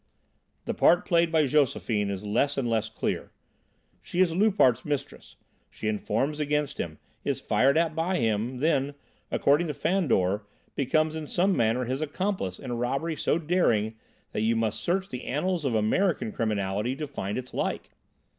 [0.65, 3.29] "The part played by Josephine is less and less clear.
[4.01, 5.35] She is Loupart's mistress;
[5.69, 8.95] she informs against him, is fired at by him, then,
[9.29, 10.43] according to Fandor,
[10.73, 13.93] becomes in some manner his accomplice in a robbery so daring
[14.31, 17.91] that you must search the annals of American criminality to find its like."